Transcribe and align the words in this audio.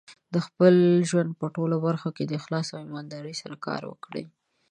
د 0.33 0.35
خپل 0.45 0.73
ژوند 1.09 1.31
په 1.39 1.45
ټولو 1.55 1.75
برخو 1.87 2.09
کې 2.15 2.23
د 2.25 2.31
اخلاص 2.39 2.67
او 2.73 2.79
ایمان 2.83 3.05
سره 3.41 3.55
کار 3.65 3.81
وکړئ. 3.87 4.25